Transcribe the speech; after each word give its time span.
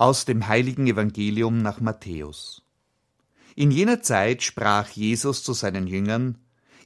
Aus 0.00 0.24
dem 0.24 0.48
heiligen 0.48 0.86
Evangelium 0.86 1.60
nach 1.60 1.82
Matthäus. 1.82 2.62
In 3.54 3.70
jener 3.70 4.00
Zeit 4.00 4.42
sprach 4.42 4.88
Jesus 4.88 5.44
zu 5.44 5.52
seinen 5.52 5.86
Jüngern, 5.86 6.38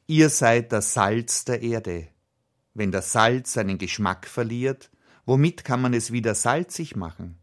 Ihr 0.08 0.28
seid 0.30 0.72
das 0.72 0.94
Salz 0.94 1.44
der 1.44 1.62
Erde. 1.62 2.08
Wenn 2.74 2.90
das 2.90 3.12
Salz 3.12 3.52
seinen 3.52 3.78
Geschmack 3.78 4.26
verliert, 4.26 4.90
womit 5.26 5.64
kann 5.64 5.80
man 5.80 5.94
es 5.94 6.10
wieder 6.10 6.34
salzig 6.34 6.96
machen? 6.96 7.38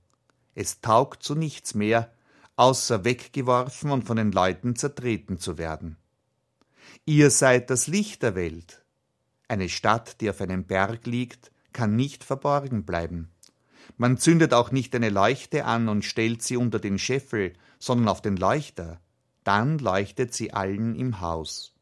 Es 0.56 0.82
taugt 0.82 1.24
zu 1.24 1.36
nichts 1.36 1.74
mehr, 1.74 2.14
außer 2.58 3.06
weggeworfen 3.06 3.92
und 3.92 4.04
von 4.04 4.18
den 4.18 4.34
Leuten 4.34 4.76
zertreten 4.76 5.40
zu 5.40 5.58
werden. 5.58 5.96
Ihr 7.06 7.30
seid 7.30 7.70
das 7.70 7.88
Licht 7.88 8.24
der 8.24 8.36
Welt. 8.36 8.84
Eine 9.48 9.70
Stadt, 9.70 10.20
die 10.20 10.30
auf 10.30 10.42
einem 10.42 10.66
Berg 10.66 11.06
liegt, 11.08 11.50
kann 11.72 11.96
nicht 11.96 12.26
verborgen 12.26 12.84
bleiben. 12.84 13.32
Man 13.98 14.18
zündet 14.18 14.54
auch 14.54 14.72
nicht 14.72 14.96
eine 14.96 15.10
Leuchte 15.10 15.66
an 15.66 15.90
und 15.90 16.06
stellt 16.06 16.42
sie 16.42 16.58
unter 16.58 16.80
den 16.80 16.98
Scheffel, 16.98 17.54
sondern 17.80 18.08
auf 18.08 18.22
den 18.22 18.38
Leuchter, 18.38 19.00
dann 19.44 19.80
leuchtet 19.80 20.34
sie 20.34 20.54
allen 20.54 20.96
im 20.96 21.22
Haus. 21.22 21.74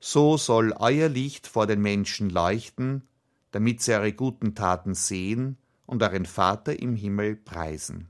So 0.00 0.36
soll 0.36 0.72
euer 0.78 1.08
Licht 1.08 1.46
vor 1.46 1.66
den 1.66 1.82
Menschen 1.82 2.30
leuchten, 2.30 3.02
damit 3.50 3.82
sie 3.82 3.94
eure 3.94 4.12
guten 4.12 4.54
Taten 4.54 4.94
sehen 4.94 5.56
und 5.86 6.02
euren 6.02 6.26
Vater 6.26 6.78
im 6.78 6.94
Himmel 6.94 7.36
preisen. 7.36 8.08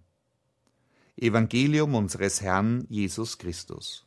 Evangelium 1.16 1.94
unseres 1.94 2.40
Herrn 2.40 2.86
Jesus 2.88 3.38
Christus. 3.38 4.06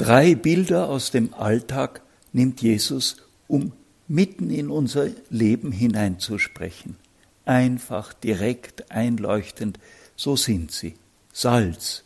Drei 0.00 0.34
Bilder 0.34 0.88
aus 0.88 1.10
dem 1.10 1.34
Alltag 1.34 2.00
nimmt 2.32 2.62
Jesus, 2.62 3.18
um 3.48 3.72
mitten 4.08 4.48
in 4.48 4.70
unser 4.70 5.10
Leben 5.28 5.72
hineinzusprechen. 5.72 6.96
Einfach, 7.44 8.14
direkt, 8.14 8.90
einleuchtend, 8.90 9.78
so 10.16 10.36
sind 10.36 10.72
sie. 10.72 10.94
Salz. 11.34 12.04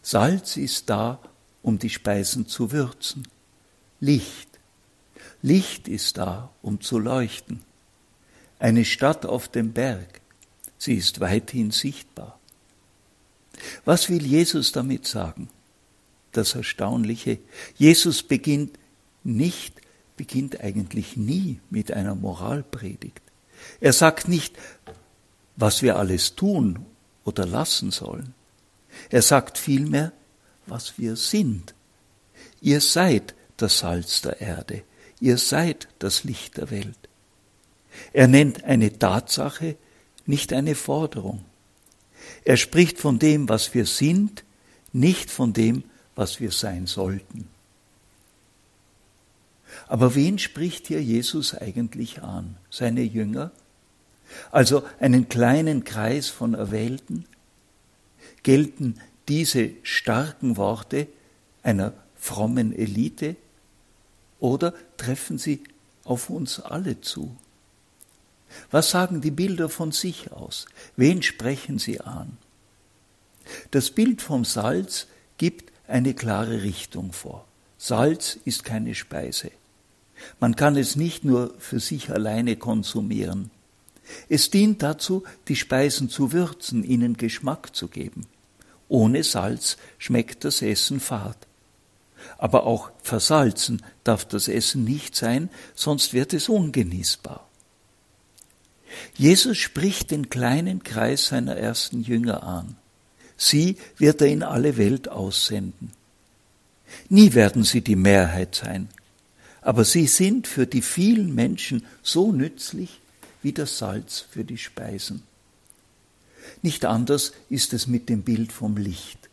Salz 0.00 0.56
ist 0.56 0.90
da, 0.90 1.18
um 1.60 1.80
die 1.80 1.90
Speisen 1.90 2.46
zu 2.46 2.70
würzen. 2.70 3.26
Licht. 3.98 4.60
Licht 5.42 5.88
ist 5.88 6.18
da, 6.18 6.52
um 6.62 6.80
zu 6.80 7.00
leuchten. 7.00 7.64
Eine 8.60 8.84
Stadt 8.84 9.26
auf 9.26 9.48
dem 9.48 9.72
Berg. 9.72 10.20
Sie 10.78 10.94
ist 10.94 11.18
weithin 11.18 11.72
sichtbar. 11.72 12.38
Was 13.84 14.08
will 14.08 14.24
Jesus 14.24 14.70
damit 14.70 15.08
sagen? 15.08 15.48
Das 16.32 16.54
Erstaunliche. 16.54 17.38
Jesus 17.76 18.22
beginnt 18.22 18.78
nicht, 19.24 19.80
beginnt 20.16 20.60
eigentlich 20.60 21.16
nie 21.16 21.60
mit 21.70 21.92
einer 21.92 22.14
Moralpredigt. 22.14 23.22
Er 23.80 23.92
sagt 23.92 24.28
nicht, 24.28 24.56
was 25.56 25.82
wir 25.82 25.96
alles 25.96 26.34
tun 26.34 26.84
oder 27.24 27.46
lassen 27.46 27.90
sollen. 27.90 28.34
Er 29.10 29.22
sagt 29.22 29.58
vielmehr, 29.58 30.12
was 30.66 30.98
wir 30.98 31.16
sind. 31.16 31.74
Ihr 32.60 32.80
seid 32.80 33.34
das 33.56 33.78
Salz 33.78 34.22
der 34.22 34.40
Erde, 34.40 34.82
ihr 35.20 35.38
seid 35.38 35.88
das 35.98 36.24
Licht 36.24 36.56
der 36.56 36.70
Welt. 36.70 37.08
Er 38.12 38.26
nennt 38.26 38.64
eine 38.64 38.98
Tatsache, 38.98 39.76
nicht 40.26 40.52
eine 40.52 40.74
Forderung. 40.74 41.44
Er 42.44 42.56
spricht 42.56 42.98
von 42.98 43.18
dem, 43.18 43.48
was 43.48 43.74
wir 43.74 43.86
sind, 43.86 44.44
nicht 44.92 45.30
von 45.30 45.52
dem, 45.52 45.84
was 46.14 46.40
wir 46.40 46.50
sein 46.50 46.86
sollten. 46.86 47.48
Aber 49.88 50.14
wen 50.14 50.38
spricht 50.38 50.88
hier 50.88 51.02
Jesus 51.02 51.54
eigentlich 51.54 52.22
an? 52.22 52.56
Seine 52.70 53.02
Jünger? 53.02 53.50
Also 54.50 54.84
einen 55.00 55.28
kleinen 55.28 55.84
Kreis 55.84 56.28
von 56.28 56.54
Erwählten? 56.54 57.24
Gelten 58.42 59.00
diese 59.28 59.70
starken 59.82 60.56
Worte 60.56 61.06
einer 61.62 61.92
frommen 62.16 62.76
Elite 62.76 63.36
oder 64.40 64.74
treffen 64.96 65.38
sie 65.38 65.62
auf 66.04 66.30
uns 66.30 66.60
alle 66.60 67.00
zu? 67.00 67.36
Was 68.70 68.90
sagen 68.90 69.20
die 69.20 69.30
Bilder 69.30 69.68
von 69.68 69.92
sich 69.92 70.32
aus? 70.32 70.66
Wen 70.96 71.22
sprechen 71.22 71.78
sie 71.78 72.00
an? 72.00 72.36
Das 73.70 73.90
Bild 73.90 74.22
vom 74.22 74.44
Salz 74.44 75.06
gibt 75.38 75.71
eine 75.92 76.14
klare 76.14 76.62
Richtung 76.62 77.12
vor. 77.12 77.44
Salz 77.78 78.38
ist 78.44 78.64
keine 78.64 78.94
Speise. 78.94 79.50
Man 80.40 80.56
kann 80.56 80.76
es 80.76 80.96
nicht 80.96 81.24
nur 81.24 81.54
für 81.58 81.80
sich 81.80 82.10
alleine 82.10 82.56
konsumieren. 82.56 83.50
Es 84.28 84.50
dient 84.50 84.82
dazu, 84.82 85.24
die 85.48 85.56
Speisen 85.56 86.08
zu 86.08 86.32
würzen, 86.32 86.84
ihnen 86.84 87.16
Geschmack 87.16 87.74
zu 87.74 87.88
geben. 87.88 88.26
Ohne 88.88 89.22
Salz 89.22 89.76
schmeckt 89.98 90.44
das 90.44 90.62
Essen 90.62 91.00
fad. 91.00 91.36
Aber 92.38 92.66
auch 92.66 92.90
versalzen 93.02 93.82
darf 94.04 94.24
das 94.24 94.48
Essen 94.48 94.84
nicht 94.84 95.16
sein, 95.16 95.50
sonst 95.74 96.12
wird 96.12 96.32
es 96.34 96.48
ungenießbar. 96.48 97.48
Jesus 99.14 99.58
spricht 99.58 100.10
den 100.10 100.30
kleinen 100.30 100.82
Kreis 100.82 101.26
seiner 101.26 101.56
ersten 101.56 102.02
Jünger 102.02 102.42
an. 102.42 102.76
Sie 103.42 103.76
wird 103.96 104.20
er 104.20 104.28
in 104.28 104.44
alle 104.44 104.76
Welt 104.76 105.08
aussenden. 105.08 105.90
Nie 107.08 107.34
werden 107.34 107.64
sie 107.64 107.80
die 107.80 107.96
Mehrheit 107.96 108.54
sein, 108.54 108.88
aber 109.62 109.84
sie 109.84 110.06
sind 110.06 110.46
für 110.46 110.64
die 110.64 110.80
vielen 110.80 111.34
Menschen 111.34 111.84
so 112.04 112.30
nützlich 112.30 113.00
wie 113.42 113.50
das 113.50 113.78
Salz 113.78 114.20
für 114.30 114.44
die 114.44 114.58
Speisen. 114.58 115.24
Nicht 116.62 116.84
anders 116.84 117.32
ist 117.50 117.72
es 117.72 117.88
mit 117.88 118.08
dem 118.08 118.22
Bild 118.22 118.52
vom 118.52 118.76
Licht. 118.76 119.28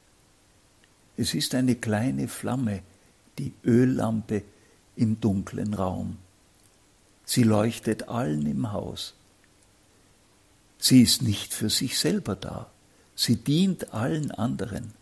Es 1.16 1.36
ist 1.36 1.54
eine 1.54 1.76
kleine 1.76 2.28
Flamme, 2.28 2.82
die 3.38 3.54
Öllampe 3.64 4.42
im 4.96 5.22
dunklen 5.22 5.76
Raum. 5.76 6.18
Sie 7.26 7.44
leuchtet 7.44 8.10
allen 8.10 8.48
im 8.48 8.72
Haus. 8.72 9.14
Sie 10.80 11.04
ist 11.04 11.22
nicht 11.22 11.54
für 11.54 11.70
sich 11.70 12.00
selber 12.00 12.36
da 12.36 12.72
sie 13.20 13.36
dient 13.36 13.94
allen 13.94 14.32
anderen. 14.32 14.94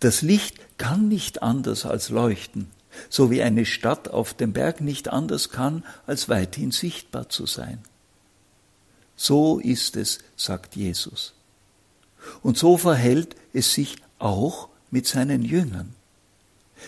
Das 0.00 0.22
Licht 0.22 0.58
kann 0.76 1.06
nicht 1.06 1.40
anders 1.40 1.86
als 1.86 2.08
leuchten, 2.08 2.68
so 3.08 3.30
wie 3.30 3.42
eine 3.42 3.64
Stadt 3.64 4.08
auf 4.08 4.34
dem 4.34 4.52
Berg 4.52 4.80
nicht 4.80 5.08
anders 5.08 5.50
kann, 5.50 5.84
als 6.06 6.28
weithin 6.28 6.72
sichtbar 6.72 7.28
zu 7.28 7.46
sein. 7.46 7.78
So 9.14 9.60
ist 9.60 9.96
es, 9.96 10.18
sagt 10.34 10.74
Jesus. 10.74 11.34
Und 12.42 12.58
so 12.58 12.76
verhält 12.76 13.36
es 13.52 13.72
sich 13.72 13.96
auch 14.18 14.68
mit 14.90 15.06
seinen 15.06 15.42
Jüngern. 15.44 15.94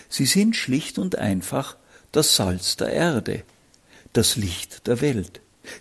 Sie 0.09 0.25
sind 0.25 0.57
schlicht 0.57 0.97
und 0.97 1.15
einfach 1.15 1.77
das 2.11 2.35
Salz 2.35 2.75
der 2.75 2.89
Erde, 2.89 3.43
das 4.11 4.35
Licht 4.35 4.85
der 4.85 4.99
Welt, 4.99 5.39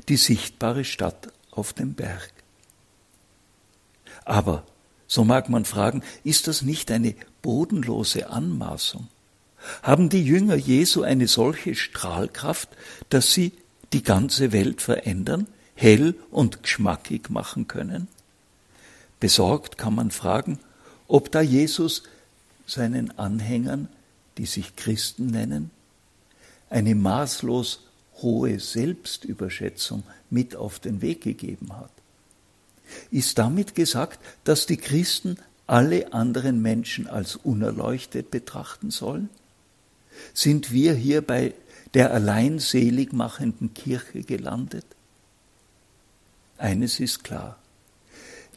die 0.09 0.17
sichtbare 0.17 0.85
Stadt 0.85 1.33
auf 1.51 1.73
dem 1.73 1.95
Berg. 1.95 2.33
Aber, 4.25 4.65
so 5.07 5.25
mag 5.25 5.49
man 5.49 5.65
fragen, 5.65 6.03
ist 6.25 6.49
das 6.49 6.63
nicht 6.63 6.91
eine 6.91 7.15
bodenlose 7.43 8.31
Anmaßung? 8.31 9.09
Haben 9.83 10.09
die 10.09 10.25
Jünger 10.25 10.57
Jesu 10.57 11.03
eine 11.03 11.29
solche 11.29 11.75
Strahlkraft, 11.75 12.69
dass 13.09 13.33
sie 13.33 13.53
die 13.93 14.03
ganze 14.03 14.53
Welt 14.53 14.81
verändern, 14.83 15.47
hell 15.75 16.15
und 16.31 16.63
geschmackig 16.63 17.31
machen 17.31 17.69
können? 17.69 18.09
Besorgt 19.21 19.79
kann 19.79 19.95
man 19.95 20.11
fragen, 20.11 20.59
ob 21.07 21.31
da 21.31 21.41
Jesus 21.41 22.05
seinen 22.67 23.17
Anhängern, 23.19 23.89
die 24.39 24.47
sich 24.47 24.77
Christen 24.77 25.27
nennen, 25.27 25.71
eine 26.71 26.95
maßlos 26.95 27.81
hohe 28.23 28.59
Selbstüberschätzung 28.59 30.05
mit 30.31 30.57
auf 30.57 30.79
den 30.81 31.03
Weg 31.03 31.21
gegeben 31.21 31.77
hat 31.77 31.91
ist 33.11 33.39
damit 33.39 33.75
gesagt, 33.75 34.21
dass 34.45 34.67
die 34.67 34.77
Christen 34.77 35.37
alle 35.67 36.13
anderen 36.13 36.61
Menschen 36.61 37.07
als 37.07 37.37
unerleuchtet 37.37 38.31
betrachten 38.31 38.91
sollen? 38.91 39.29
Sind 40.35 40.73
wir 40.73 40.95
hier 40.95 41.23
bei 41.23 41.55
der 41.95 42.13
allein 42.13 42.59
selig 42.59 43.13
machenden 43.13 43.75
Kirche 43.75 44.23
gelandet? 44.23 44.87
Eines 46.59 47.01
ist 47.01 47.25
klar. 47.25 47.59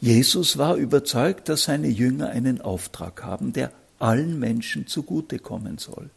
Jesus 0.00 0.58
war 0.58 0.76
überzeugt, 0.76 1.48
dass 1.48 1.64
seine 1.64 1.88
Jünger 1.88 2.28
einen 2.30 2.60
Auftrag 2.60 3.24
haben, 3.24 3.52
der 3.52 3.72
allen 3.98 4.38
Menschen 4.38 4.86
zugutekommen 4.86 5.78
soll. 5.78 6.10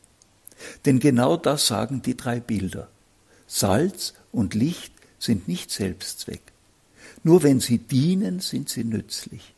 Denn 0.85 0.99
genau 0.99 1.37
das 1.37 1.67
sagen 1.67 2.01
die 2.01 2.17
drei 2.17 2.39
Bilder. 2.39 2.89
Salz 3.47 4.13
und 4.31 4.53
Licht 4.53 4.93
sind 5.17 5.47
nicht 5.47 5.71
Selbstzweck. 5.71 6.41
Nur 7.23 7.43
wenn 7.43 7.59
sie 7.59 7.77
dienen, 7.77 8.39
sind 8.39 8.69
sie 8.69 8.83
nützlich. 8.83 9.53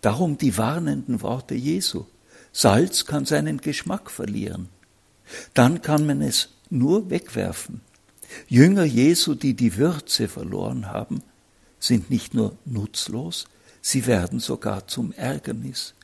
Darum 0.00 0.38
die 0.38 0.56
warnenden 0.56 1.22
Worte 1.22 1.54
Jesu. 1.54 2.06
Salz 2.52 3.04
kann 3.04 3.26
seinen 3.26 3.60
Geschmack 3.60 4.10
verlieren. 4.10 4.68
Dann 5.54 5.82
kann 5.82 6.06
man 6.06 6.22
es 6.22 6.48
nur 6.70 7.10
wegwerfen. 7.10 7.80
Jünger 8.48 8.84
Jesu, 8.84 9.34
die 9.34 9.54
die 9.54 9.76
Würze 9.76 10.28
verloren 10.28 10.86
haben, 10.86 11.22
sind 11.78 12.10
nicht 12.10 12.34
nur 12.34 12.56
nutzlos, 12.64 13.46
sie 13.80 14.06
werden 14.06 14.40
sogar 14.40 14.88
zum 14.88 15.12
Ärgernis. 15.12 15.94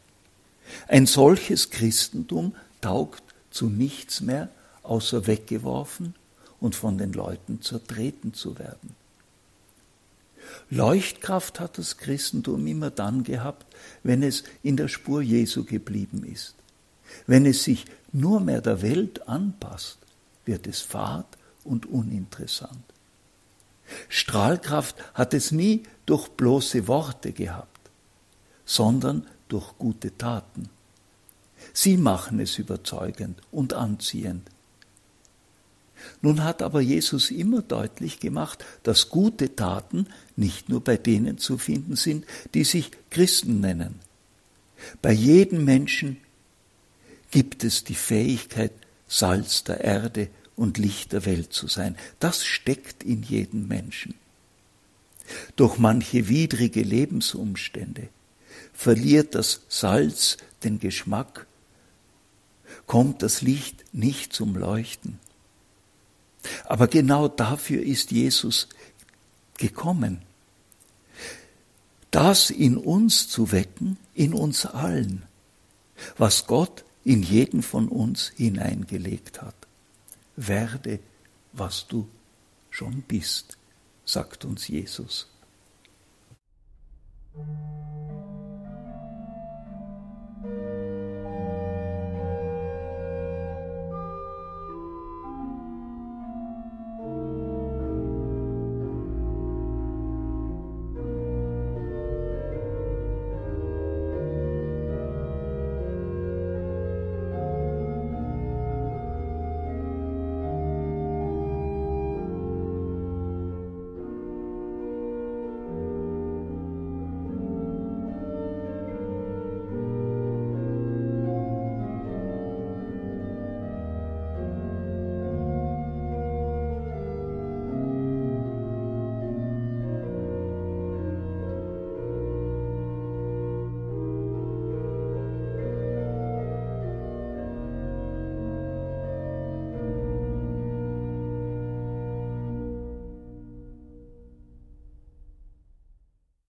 Ein 0.89 1.07
solches 1.07 1.71
Christentum 1.71 2.55
taugt 2.81 3.23
zu 3.51 3.69
nichts 3.69 4.21
mehr, 4.21 4.49
außer 4.83 5.27
weggeworfen 5.27 6.15
und 6.61 6.75
von 6.75 6.99
den 6.99 7.13
Leuten 7.13 7.61
zertreten 7.61 8.35
zu 8.35 8.59
werden. 8.59 8.95
Leuchtkraft 10.71 11.61
hat 11.61 11.79
das 11.79 11.97
Christentum 11.97 12.67
immer 12.67 12.91
dann 12.91 13.25
gehabt, 13.25 13.67
wenn 14.03 14.23
es 14.23 14.45
in 14.63 14.77
der 14.77 14.89
Spur 14.89 15.23
Jesu 15.23 15.65
geblieben 15.65 16.25
ist. 16.25 16.55
Wenn 17.27 17.47
es 17.47 17.65
sich 17.65 17.85
nur 18.13 18.41
mehr 18.41 18.61
der 18.61 18.83
Welt 18.83 19.29
anpasst, 19.29 19.99
wird 20.45 20.67
es 20.67 20.81
fad 20.81 21.27
und 21.65 21.87
uninteressant. 21.87 22.83
Strahlkraft 24.09 24.97
hat 25.15 25.35
es 25.35 25.53
nie 25.53 25.83
durch 26.07 26.29
bloße 26.29 26.89
Worte 26.89 27.33
gehabt, 27.33 27.91
sondern 28.65 29.27
durch 29.49 29.77
gute 29.79 30.17
Taten. 30.17 30.69
Sie 31.73 31.97
machen 31.97 32.41
es 32.41 32.59
überzeugend 32.59 33.41
und 33.51 33.75
anziehend. 33.75 34.49
Nun 36.21 36.45
hat 36.45 36.63
aber 36.63 36.81
Jesus 36.81 37.31
immer 37.31 37.63
deutlich 37.63 38.21
gemacht, 38.21 38.65
dass 38.83 39.09
gute 39.09 39.57
Taten 39.57 40.07
nicht 40.37 40.69
nur 40.69 40.83
bei 40.83 40.97
denen 40.97 41.39
zu 41.39 41.59
finden 41.59 41.97
sind, 41.97 42.27
die 42.55 42.65
sich 42.65 42.91
Christen 43.11 43.61
nennen. 43.61 44.01
Bei 45.01 45.13
jedem 45.13 45.65
Menschen 45.65 46.17
gibt 47.31 47.65
es 47.65 47.85
die 47.85 47.95
Fähigkeit, 47.95 48.73
Salz 49.09 49.65
der 49.65 49.83
Erde 49.83 50.29
und 50.57 50.79
Licht 50.79 51.13
der 51.13 51.27
Welt 51.27 51.53
zu 51.53 51.69
sein. 51.69 51.97
Das 52.19 52.45
steckt 52.45 53.03
in 53.03 53.23
jedem 53.23 53.69
Menschen. 53.69 54.15
Durch 55.57 55.79
manche 55.79 56.29
widrige 56.29 56.83
Lebensumstände 56.83 58.09
verliert 58.73 59.35
das 59.35 59.63
Salz 59.69 60.37
den 60.65 60.79
Geschmack, 60.79 61.47
kommt 62.87 63.23
das 63.23 63.43
Licht 63.43 63.85
nicht 63.93 64.33
zum 64.33 64.57
Leuchten. 64.57 65.19
Aber 66.65 66.89
genau 66.89 67.29
dafür 67.29 67.83
ist 67.83 68.11
Jesus 68.11 68.69
gekommen. 69.59 70.23
Das 72.11 72.51
in 72.51 72.77
uns 72.77 73.29
zu 73.29 73.53
wecken, 73.53 73.97
in 74.15 74.35
uns 74.35 74.67
allen, 74.67 75.23
was 76.19 76.47
Gott 76.47 76.85
in 77.05 77.23
jeden 77.23 77.63
von 77.63 77.89
uns 77.89 78.33
hineingelegt 78.37 79.41
hat. 79.41 79.55
Werde, 80.37 81.01
was 81.53 81.87
du 81.87 82.09
schon 82.71 83.03
bist, 83.03 83.57
sagt 84.05 84.45
uns 84.45 84.69
Jesus. 84.69 85.29